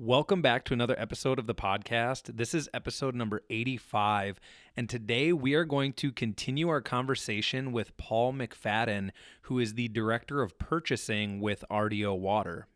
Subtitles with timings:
[0.00, 2.36] Welcome back to another episode of the podcast.
[2.36, 4.38] This is episode number 85,
[4.76, 9.10] and today we are going to continue our conversation with Paul McFadden,
[9.42, 12.68] who is the Director of Purchasing with RDO Water.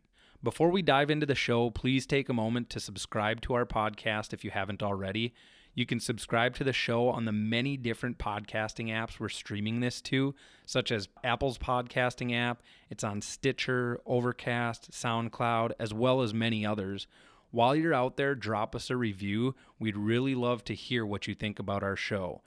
[0.42, 4.32] Before we dive into the show, please take a moment to subscribe to our podcast
[4.32, 5.32] if you haven't already.
[5.74, 10.02] You can subscribe to the show on the many different podcasting apps we're streaming this
[10.02, 10.34] to,
[10.66, 12.62] such as Apple's podcasting app.
[12.90, 17.06] It's on Stitcher, Overcast, SoundCloud, as well as many others.
[17.52, 19.54] While you're out there, drop us a review.
[19.78, 22.42] We'd really love to hear what you think about our show.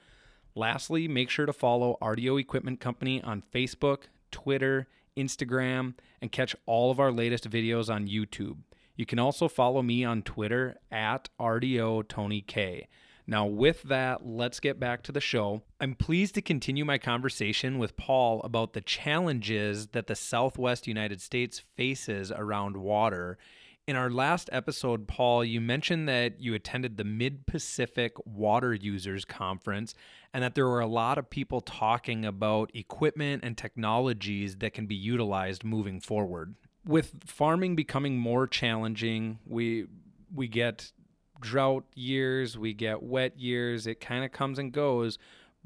[0.54, 6.92] Lastly, make sure to follow RDO Equipment Company on Facebook, Twitter, Instagram, and catch all
[6.92, 8.58] of our latest videos on YouTube.
[8.96, 12.88] You can also follow me on Twitter at RDO Tony K.
[13.28, 15.64] Now, with that, let's get back to the show.
[15.82, 21.22] I'm pleased to continue my conversation with Paul about the challenges that the Southwest United
[21.22, 23.40] States faces around water.
[23.88, 29.26] In our last episode, Paul, you mentioned that you attended the Mid Pacific Water Users
[29.26, 29.96] Conference
[30.34, 34.86] and that there were a lot of people talking about equipment and technologies that can
[34.86, 36.56] be utilized moving forward.
[36.84, 39.88] With farming becoming more challenging, we
[40.34, 40.92] we get
[41.40, 45.18] drought years, we get wet years, it kind of comes and goes.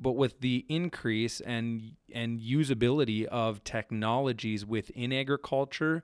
[0.01, 6.03] But with the increase and and usability of technologies within agriculture,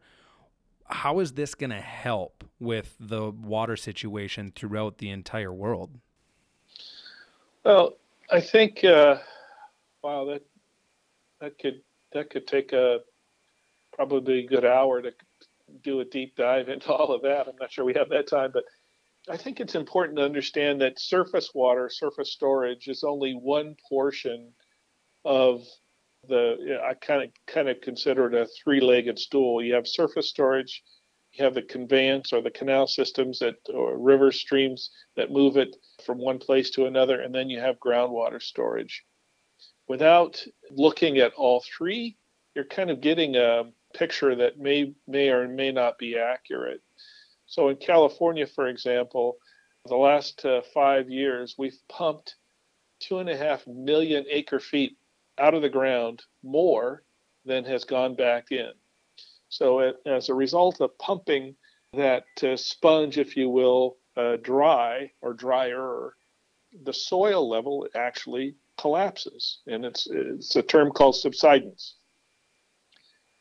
[0.87, 5.91] how is this going to help with the water situation throughout the entire world?
[7.63, 7.93] Well,
[8.29, 9.17] I think uh,
[10.03, 10.43] wow that
[11.39, 11.81] that could
[12.13, 12.99] that could take a
[13.93, 15.11] probably a good hour to
[15.83, 17.47] do a deep dive into all of that.
[17.47, 18.65] I'm not sure we have that time, but
[19.29, 24.53] I think it's important to understand that surface water, surface storage, is only one portion
[25.23, 25.65] of
[26.27, 26.79] the.
[26.83, 29.63] I kind of kind of consider it a three-legged stool.
[29.63, 30.83] You have surface storage,
[31.33, 35.75] you have the conveyance or the canal systems that or river streams that move it
[36.05, 39.03] from one place to another, and then you have groundwater storage.
[39.87, 42.17] Without looking at all three,
[42.55, 43.63] you're kind of getting a
[43.95, 46.81] picture that may may or may not be accurate.
[47.45, 49.37] So in California, for example,
[49.85, 52.35] the last uh, five years, we've pumped
[52.99, 54.97] two and a half million acre feet
[55.37, 57.03] out of the ground more
[57.45, 58.71] than has gone back in.
[59.49, 61.55] So it, as a result of pumping
[61.93, 66.15] that uh, sponge, if you will, uh, dry or drier,
[66.83, 71.95] the soil level actually collapses, and it's it's a term called subsidence.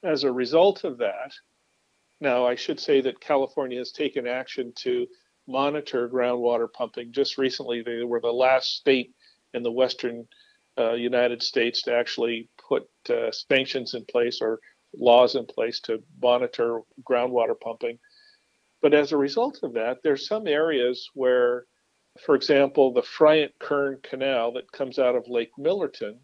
[0.03, 1.33] As a result of that,
[2.25, 5.07] now, I should say that California has taken action to
[5.47, 7.12] monitor groundwater pumping.
[7.12, 9.15] Just recently, they were the last state
[9.53, 10.27] in the western
[10.79, 14.59] uh, United States to actually put uh, sanctions in place or
[14.97, 17.99] laws in place to monitor groundwater pumping.
[18.83, 21.67] But as a result of that, there's some areas where,
[22.25, 26.19] for example, the Friant Kern Canal that comes out of Lake Millerton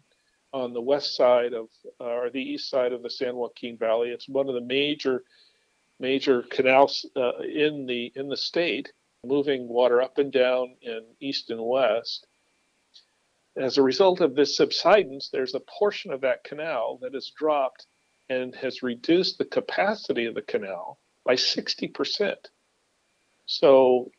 [0.53, 1.69] on the west side of,
[1.99, 5.23] uh, or the east side of the San Joaquin Valley, it's one of the major
[6.01, 8.91] major canals uh, in the in the state,
[9.23, 12.27] moving water up and down in east and west.
[13.55, 17.85] As a result of this subsidence, there's a portion of that canal that has dropped
[18.29, 22.35] and has reduced the capacity of the canal by 60%.
[23.45, 24.09] So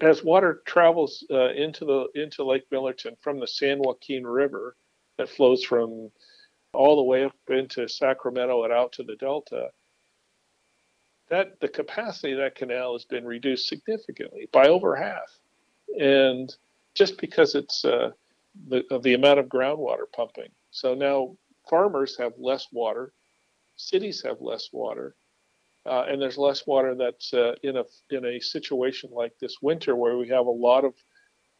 [0.00, 4.76] as water travels uh, into the into Lake Millerton from the San Joaquin River
[5.18, 6.10] that flows from
[6.72, 9.70] all the way up into Sacramento and out to the Delta,
[11.30, 15.38] that the capacity of that canal has been reduced significantly by over half,
[15.98, 16.54] and
[16.94, 18.10] just because it's uh,
[18.68, 20.50] the of the amount of groundwater pumping.
[20.70, 21.36] So now
[21.68, 23.12] farmers have less water,
[23.76, 25.14] cities have less water,
[25.86, 29.96] uh, and there's less water that's uh, in a in a situation like this winter
[29.96, 30.94] where we have a lot of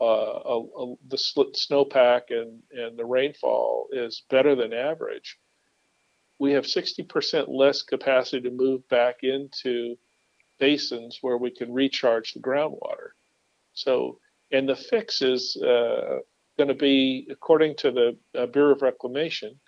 [0.00, 5.38] uh, a, a, the snowpack and and the rainfall is better than average
[6.38, 9.96] we have 60% less capacity to move back into
[10.58, 13.10] basins where we can recharge the groundwater.
[13.74, 14.18] So,
[14.52, 16.18] and the fix is uh,
[16.58, 19.60] going to be, according to the uh, Bureau of Reclamation,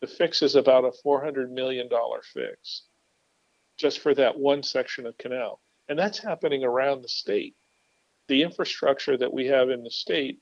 [0.00, 1.88] the fix is about a $400 million
[2.34, 2.82] fix.
[3.78, 5.60] just for that one section of canal.
[5.88, 7.56] And that's happening around the state.
[8.28, 10.38] The infrastructure that we have in the state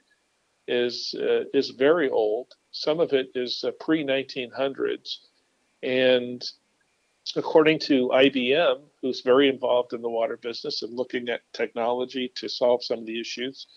[0.69, 2.53] is uh, is very old.
[2.73, 5.19] Some of it is uh, pre 1900s,
[5.87, 6.45] and
[7.37, 12.49] according to IBM, who's very involved in the water business and looking at technology to
[12.49, 13.69] solve some of the issues,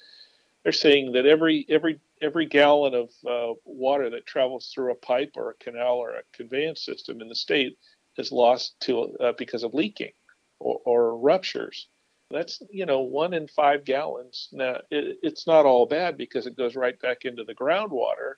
[0.64, 5.34] they're saying that every every every gallon of uh, water that travels through a pipe
[5.38, 7.78] or a canal or a conveyance system in the state
[8.18, 10.12] is lost to uh, because of leaking
[10.60, 11.88] or, or, ruptures.
[12.32, 14.50] That's you know one in five gallons.
[14.52, 18.34] Now it, it's not all bad because it goes right back into the groundwater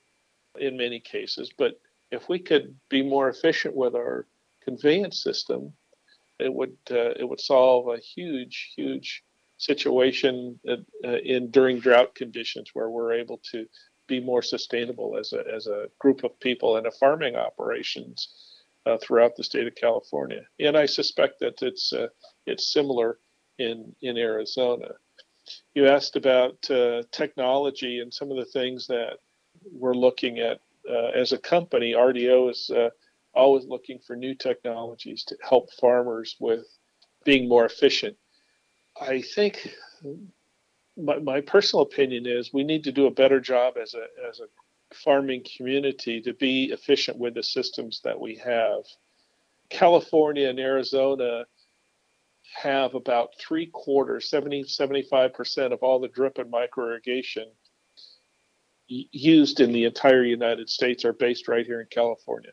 [0.59, 1.49] in many cases.
[1.57, 1.79] But
[2.11, 4.27] if we could be more efficient with our
[4.63, 5.73] conveyance system,
[6.39, 9.23] it would uh, it would solve a huge huge
[9.57, 10.75] situation uh,
[11.23, 13.65] in during drought conditions where we're able to
[14.07, 18.17] be more sustainable as a as a group of people and a farming operations
[18.85, 20.41] uh, throughout the state of California.
[20.59, 22.07] And I suspect that it's uh,
[22.45, 23.19] it's similar
[23.59, 24.89] in in Arizona.
[25.73, 29.17] You asked about uh, technology and some of the things that
[29.71, 30.57] we're looking at uh,
[31.15, 31.93] as a company.
[31.93, 32.89] RDO is uh,
[33.33, 36.65] always looking for new technologies to help farmers with
[37.23, 38.17] being more efficient
[38.99, 39.69] I think
[40.97, 44.39] my, my personal opinion is we need to do a better job as a as
[44.39, 44.47] a
[44.93, 48.83] farming community to be efficient with the systems that we have.
[49.69, 51.45] California and Arizona
[52.53, 57.49] have about three quarters, 70, 75% of all the drip and micro irrigation
[59.11, 62.51] used in the entire United States are based right here in California.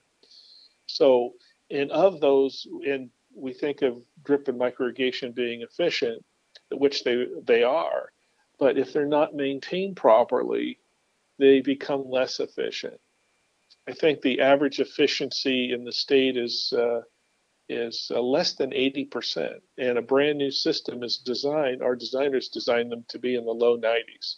[0.86, 1.34] So,
[1.70, 6.24] and of those, and we think of drip and micro irrigation being efficient,
[6.70, 8.12] which they they are.
[8.58, 10.78] But if they're not maintained properly,
[11.38, 13.00] they become less efficient.
[13.88, 17.02] I think the average efficiency in the state is uh,
[17.68, 21.82] is uh, less than 80%, and a brand new system is designed.
[21.82, 24.36] Our designers designed them to be in the low 90s.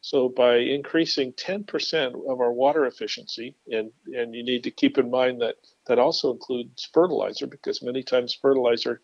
[0.00, 5.10] So by increasing 10% of our water efficiency, and and you need to keep in
[5.10, 5.56] mind that
[5.86, 9.00] that also includes fertilizer because many times fertilizer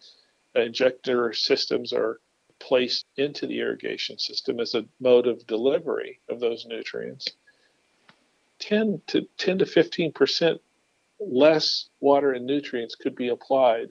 [0.54, 2.20] injector systems are
[2.60, 7.26] placed into the irrigation system as a mode of delivery of those nutrients,
[8.60, 10.60] 10 to 10 to 15 percent
[11.18, 13.88] less water and nutrients could be applied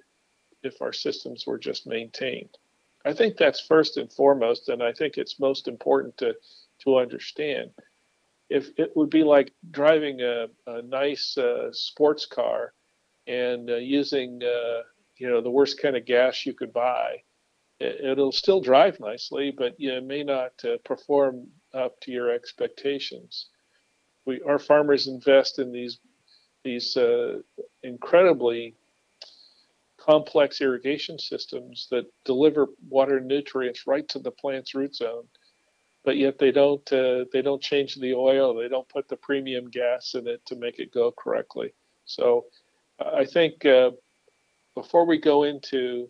[0.64, 2.58] if our systems were just maintained.
[3.06, 6.36] I think that's first and foremost, and I think it's most important to
[6.84, 7.72] to understand.
[8.50, 12.74] If it would be like driving a, a nice uh, sports car
[13.28, 14.82] and uh, using uh,
[15.18, 17.24] you know the worst kind of gas you could buy,
[17.80, 23.48] it'll still drive nicely, but you may not uh, perform up to your expectations.
[24.26, 26.00] We, our farmers invest in these
[26.64, 27.40] these uh,
[27.84, 28.76] incredibly
[29.98, 35.26] complex irrigation systems that deliver water and nutrients right to the plant's root zone,
[36.04, 39.70] but yet they don't uh, they don't change the oil, they don't put the premium
[39.70, 41.74] gas in it to make it go correctly.
[42.06, 42.46] So
[43.00, 43.92] I think uh,
[44.76, 46.10] before we go into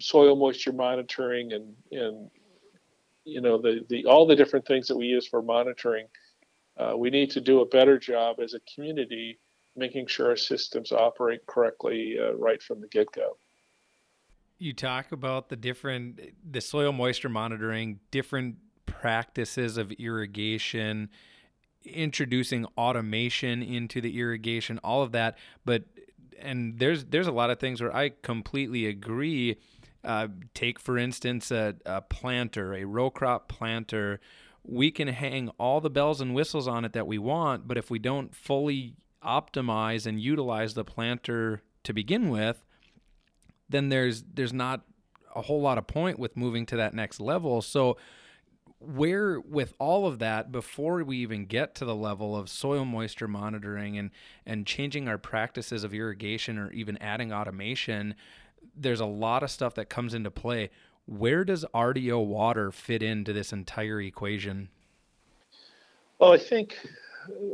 [0.00, 2.30] soil moisture monitoring and and
[3.24, 6.06] you know the the all the different things that we use for monitoring
[6.78, 9.38] uh, we need to do a better job as a community
[9.76, 13.36] making sure our systems operate correctly uh, right from the get-go
[14.58, 18.56] you talk about the different the soil moisture monitoring different
[19.02, 21.08] practices of irrigation
[21.84, 25.82] introducing automation into the irrigation all of that but
[26.42, 29.56] and there's there's a lot of things where I completely agree.
[30.04, 34.20] Uh, take for instance a, a planter, a row crop planter.
[34.64, 37.90] We can hang all the bells and whistles on it that we want, but if
[37.90, 38.94] we don't fully
[39.24, 42.64] optimize and utilize the planter to begin with,
[43.68, 44.82] then there's there's not
[45.34, 47.62] a whole lot of point with moving to that next level.
[47.62, 47.96] So
[48.84, 53.28] where with all of that before we even get to the level of soil moisture
[53.28, 54.10] monitoring and
[54.44, 58.14] and changing our practices of irrigation or even adding automation
[58.76, 60.70] there's a lot of stuff that comes into play.
[61.06, 64.68] Where does RDO water fit into this entire equation?
[66.18, 66.78] Well i think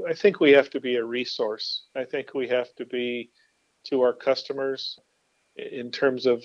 [0.07, 1.85] i think we have to be a resource.
[1.97, 3.31] I think we have to be
[3.85, 4.99] to our customers
[5.57, 6.45] in terms of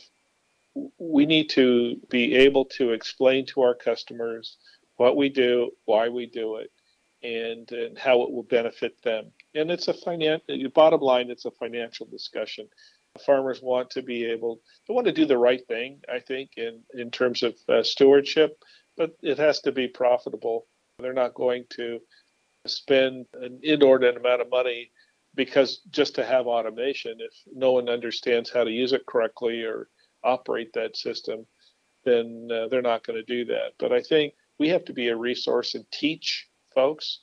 [0.98, 4.58] we need to be able to explain to our customers
[4.98, 6.72] what we do, why we do it,
[7.24, 9.32] and, and how it will benefit them.
[9.56, 12.68] And it's a financial, bottom line, it's a financial discussion.
[13.26, 16.82] Farmers want to be able, they want to do the right thing, I think, in,
[16.94, 18.58] in terms of uh, stewardship,
[18.98, 20.66] but it has to be profitable.
[21.00, 22.00] They're not going to
[22.66, 24.92] spend an inordinate amount of money
[25.36, 29.90] because just to have automation, if no one understands how to use it correctly or
[30.24, 31.46] operate that system,
[32.06, 33.74] then uh, they're not going to do that.
[33.80, 37.20] But I think we have to be a resource and teach folks,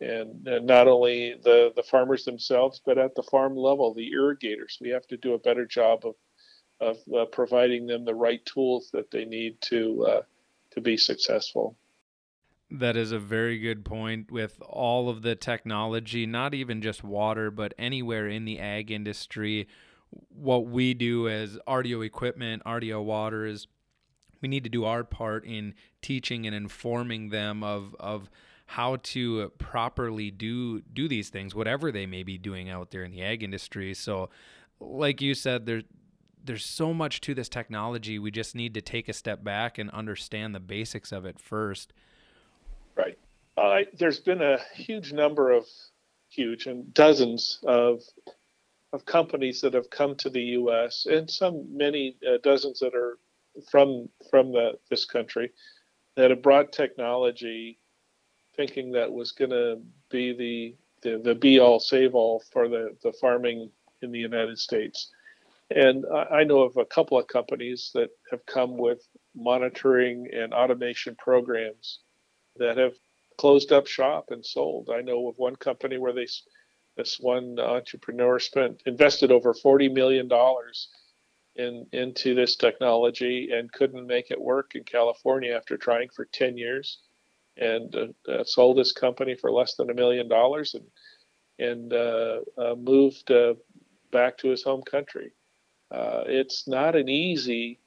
[0.00, 4.78] and, and not only the the farmers themselves, but at the farm level, the irrigators.
[4.80, 6.14] We have to do a better job of
[6.80, 10.22] of uh, providing them the right tools that they need to uh,
[10.72, 11.76] to be successful.
[12.70, 17.50] That is a very good point with all of the technology, not even just water,
[17.50, 19.68] but anywhere in the ag industry.
[20.28, 23.66] What we do as RDO equipment, RDO water is
[24.40, 28.30] we need to do our part in teaching and informing them of of
[28.66, 33.10] how to properly do do these things, whatever they may be doing out there in
[33.10, 33.94] the ag industry.
[33.94, 34.28] So,
[34.80, 35.84] like you said, there's
[36.44, 38.18] there's so much to this technology.
[38.18, 41.92] We just need to take a step back and understand the basics of it first.
[42.94, 43.18] Right.
[43.56, 45.66] Uh, there's been a huge number of
[46.28, 48.02] huge and dozens of
[48.96, 51.06] of companies that have come to the U.S.
[51.06, 53.18] and some many uh, dozens that are
[53.70, 55.52] from from the, this country
[56.16, 57.78] that have brought technology,
[58.56, 59.78] thinking that was going to
[60.10, 64.58] be the, the the be all save all for the the farming in the United
[64.58, 65.12] States.
[65.70, 71.16] And I know of a couple of companies that have come with monitoring and automation
[71.16, 72.00] programs
[72.56, 72.94] that have
[73.36, 74.90] closed up shop and sold.
[74.90, 76.28] I know of one company where they
[76.96, 80.88] this one entrepreneur spent invested over 40 million dollars
[81.56, 86.56] in into this technology and couldn't make it work in California after trying for 10
[86.56, 86.98] years
[87.56, 90.84] and uh, uh, sold his company for less than a million dollars and
[91.58, 93.54] and uh, uh moved uh,
[94.12, 95.32] back to his home country.
[95.90, 97.78] Uh, it's not an easy,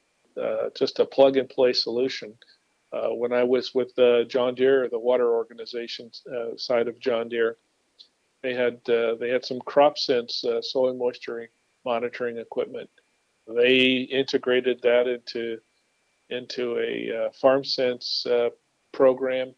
[0.76, 2.34] just a plug and play solution.
[2.92, 3.92] when I was with
[4.28, 6.10] John Deere, the water organization
[6.56, 7.58] side of John Deere,
[8.42, 11.50] they had they had some crop sense soil moisture
[11.86, 12.90] monitoring equipment
[13.48, 15.58] they integrated that into
[16.30, 18.50] into a uh, farm sense uh,
[18.92, 19.54] program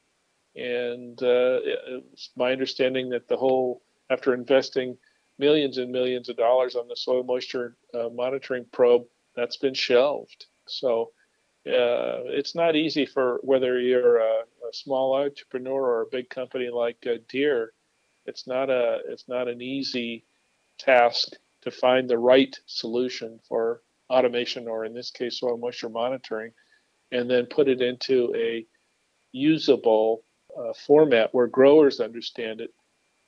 [0.55, 4.97] and uh, it's my understanding that the whole after investing
[5.38, 9.03] millions and millions of dollars on the soil moisture uh, monitoring probe
[9.35, 11.11] that's been shelved so
[11.67, 16.69] uh, it's not easy for whether you're a, a, small entrepreneur or a big company
[16.69, 17.73] like uh, Deere.
[18.25, 20.23] It's not a it's not an easy
[20.77, 26.51] task to find the right solution for automation, or in this case, soil moisture monitoring,
[27.11, 28.65] and then put it into a
[29.31, 30.23] usable
[30.57, 32.73] uh, format where growers understand it.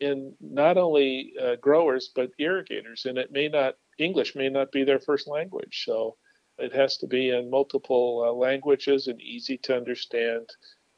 [0.01, 3.05] And not only uh, growers, but irrigators.
[3.05, 5.83] And it may not, English may not be their first language.
[5.85, 6.17] So
[6.57, 10.49] it has to be in multiple uh, languages and easy to understand.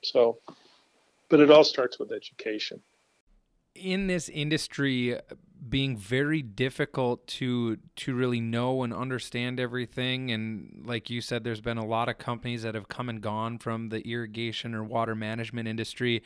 [0.03, 0.39] So,
[1.29, 2.81] but it all starts with education.
[3.75, 5.20] In this industry,
[5.67, 11.62] being very difficult to to really know and understand everything and like you said there's
[11.62, 15.15] been a lot of companies that have come and gone from the irrigation or water
[15.15, 16.24] management industry.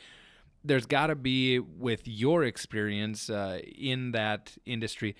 [0.62, 5.16] There's got to be with your experience uh, in that industry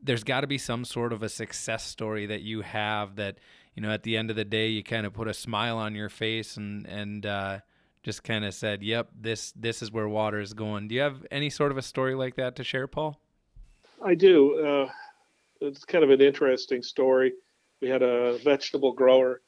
[0.00, 3.38] there's got to be some sort of a success story that you have that
[3.74, 5.94] you know at the end of the day you kind of put a smile on
[5.94, 7.58] your face and and uh,
[8.02, 11.26] just kind of said yep this this is where water is going do you have
[11.30, 13.20] any sort of a story like that to share paul
[14.04, 14.58] I do.
[14.64, 14.90] Uh,
[15.60, 17.32] it's kind of an interesting story.
[17.80, 19.40] We had a vegetable grower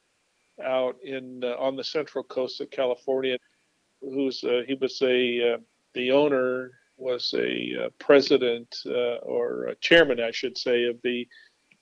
[0.63, 3.37] out in uh, on the central coast of California,
[4.01, 5.57] who's uh, he was a uh,
[5.93, 11.27] the owner was a uh, president uh, or a chairman, I should say, of the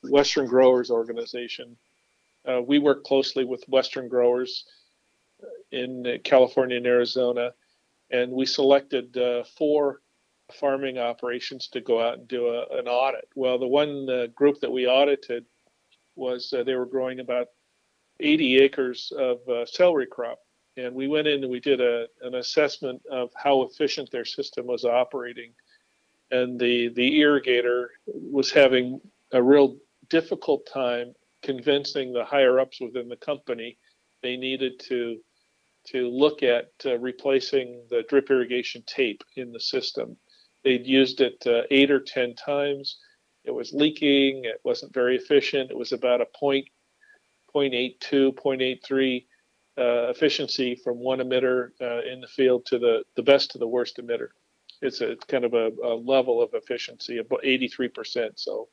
[0.04, 1.76] Western Growers Organization.
[2.66, 4.66] we work closely with Western growers
[5.72, 7.52] in California and Arizona,
[8.12, 9.18] and we selected
[9.58, 10.02] four
[10.54, 13.28] farming operations to go out and do a, an audit.
[13.36, 15.46] Well, the one uh, group that we audited
[16.16, 17.48] was uh, they were growing about
[18.20, 20.40] 80 acres of uh, celery crop.
[20.78, 24.68] And we went in and we did a, an assessment of how efficient their system
[24.68, 25.52] was operating.
[26.32, 29.78] And the, the irrigator was having a real
[30.10, 33.78] difficult time convincing the higher ups within the company
[34.22, 35.20] they needed to
[35.88, 40.18] to look at uh, replacing the drip irrigation tape in the system
[40.64, 42.98] They'd used it uh, eight or 10 times.
[43.46, 44.46] It was leaking.
[44.46, 45.72] It wasn't very efficient.
[45.72, 46.68] It was about a point,
[47.56, 49.26] 0.82, 0.83
[49.78, 53.68] uh, efficiency from one emitter uh, in the field to the, the best to the
[53.68, 54.30] worst emitter.
[54.82, 58.32] It's a kind of a, a level of efficiency, about 83%.
[58.36, 58.68] So,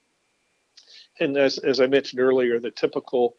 [1.20, 3.36] and as, as I mentioned earlier, the typical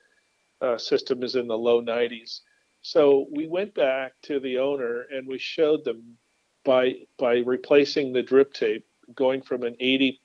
[0.62, 2.42] uh, system is in the low 90s.
[2.88, 6.18] So we went back to the owner and we showed them
[6.64, 10.18] by by replacing the drip tape going from an 80%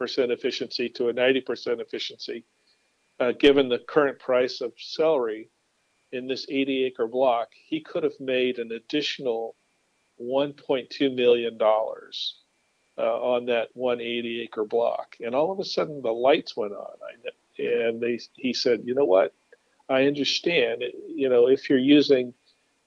[0.00, 2.44] efficiency to a 90% efficiency,
[3.18, 5.50] uh, given the current price of celery
[6.12, 9.56] in this 80 acre block, he could have made an additional
[10.22, 15.16] $1.2 million uh, on that 180 acre block.
[15.18, 16.94] And all of a sudden, the lights went on.
[17.58, 19.34] And they, he said, you know what?
[19.88, 20.82] I understand.
[21.08, 22.34] You know, if you're using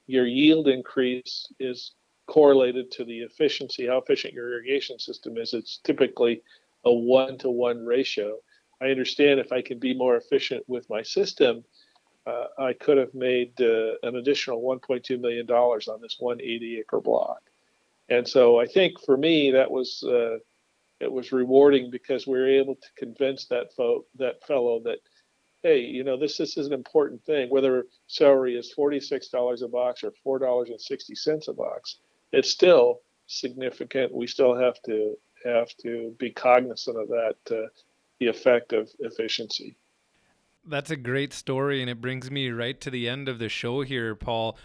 [0.08, 1.94] your yield increase is
[2.30, 5.54] correlated to the efficiency, how efficient your irrigation system is.
[5.54, 6.42] It's typically
[6.86, 8.38] a one to one ratio.
[8.82, 11.64] I understand if I can be more efficient with my system,
[12.26, 17.42] uh, I could have made uh, an additional $1.2 million on this 180 acre block.
[18.10, 20.38] And so I think for me, that was, uh,
[21.00, 23.76] it was rewarding because we were able to convince that
[24.16, 25.00] that fellow that,
[25.64, 30.04] hey, you know, this, this is an important thing, whether celery is $46 a box
[30.04, 31.98] or $4.60 a box,
[32.32, 34.14] it's still significant.
[34.14, 37.68] We still have to have to be cognizant of that, uh,
[38.20, 39.78] the effect of efficiency.
[40.66, 43.82] That's a great story, and it brings me right to the end of the show
[43.82, 44.58] here, Paul.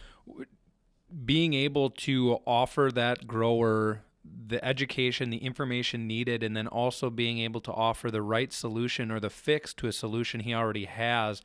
[1.25, 7.39] Being able to offer that grower the education, the information needed, and then also being
[7.39, 11.43] able to offer the right solution or the fix to a solution he already has.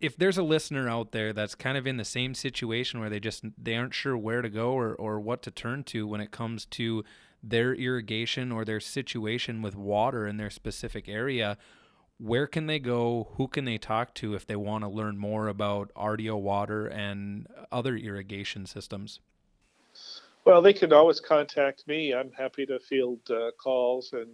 [0.00, 3.20] If there's a listener out there that's kind of in the same situation where they
[3.20, 6.30] just they aren't sure where to go or, or what to turn to when it
[6.30, 7.04] comes to
[7.42, 11.56] their irrigation or their situation with water in their specific area,
[12.18, 13.28] where can they go?
[13.36, 17.46] Who can they talk to if they want to learn more about RDO water and
[17.72, 19.20] other irrigation systems?
[20.44, 22.14] Well, they can always contact me.
[22.14, 24.30] I'm happy to field uh, calls and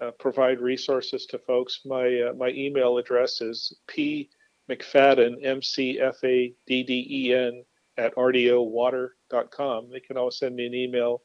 [0.00, 1.80] uh, provide resources to folks.
[1.84, 4.28] My uh, my email address is p
[4.70, 7.64] mcfadden m c f a d d e n
[7.96, 9.90] at rdowater.com.
[9.90, 11.22] They can always send me an email,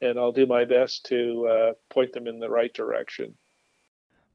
[0.00, 3.34] and I'll do my best to uh, point them in the right direction.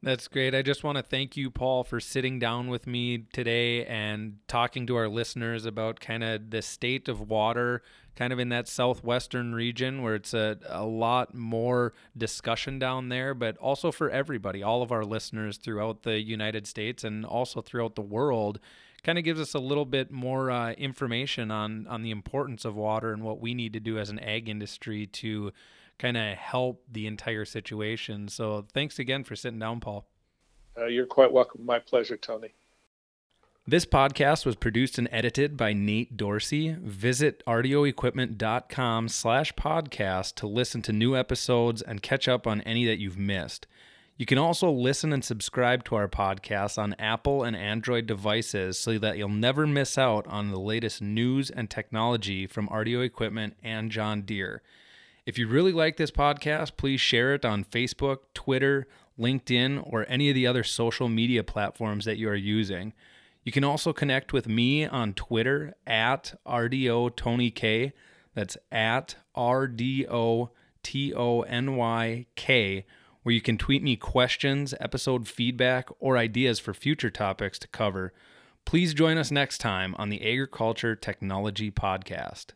[0.04, 0.56] That's great.
[0.56, 4.88] I just want to thank you, Paul, for sitting down with me today and talking
[4.88, 7.84] to our listeners about kind of the state of water,
[8.16, 13.36] kind of in that southwestern region where it's a, a lot more discussion down there,
[13.36, 17.94] but also for everybody, all of our listeners throughout the United States and also throughout
[17.94, 18.60] the world.
[19.04, 22.76] Kind of gives us a little bit more uh, information on on the importance of
[22.76, 25.52] water and what we need to do as an ag industry to
[26.02, 28.28] kind of help the entire situation.
[28.28, 30.08] So thanks again for sitting down, Paul.
[30.78, 31.66] Uh, you're quite welcome.
[31.66, 32.54] My pleasure, Tony.
[33.68, 36.76] This podcast was produced and edited by Nate Dorsey.
[36.82, 42.98] Visit rdoequipment.com slash podcast to listen to new episodes and catch up on any that
[42.98, 43.68] you've missed.
[44.18, 48.98] You can also listen and subscribe to our podcast on Apple and Android devices so
[48.98, 53.92] that you'll never miss out on the latest news and technology from RDO Equipment and
[53.92, 54.64] John Deere.
[55.24, 58.88] If you really like this podcast, please share it on Facebook, Twitter,
[59.20, 62.94] LinkedIn, or any of the other social media platforms that you are using.
[63.44, 67.94] You can also connect with me on Twitter at RDO Tony K.
[68.34, 70.50] That's at RDO
[70.82, 72.86] T O N Y K,
[73.22, 78.12] where you can tweet me questions, episode feedback, or ideas for future topics to cover.
[78.66, 82.54] Please join us next time on the Agriculture Technology Podcast.